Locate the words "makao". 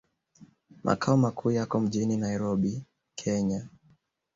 0.83-1.17